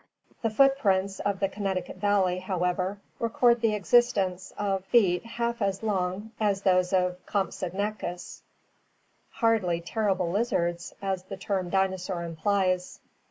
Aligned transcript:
The 0.41 0.49
footprints 0.49 1.19
of 1.19 1.39
the 1.39 1.47
Connecticut 1.47 1.97
valley, 1.97 2.39
however, 2.39 2.99
record 3.19 3.61
the 3.61 3.75
existence 3.75 4.51
of 4.57 4.83
feet 4.85 5.23
half 5.23 5.61
as 5.61 5.83
long 5.83 6.31
as 6.39 6.63
those 6.63 6.91
of 6.91 7.23
Compsognatkus, 7.27 8.41
hardly 9.29 9.79
"terrible 9.79 10.31
lizards" 10.31 10.95
as 11.03 11.25
the 11.25 11.37
term 11.37 11.69
dinosaur 11.69 12.23
implies. 12.23 12.99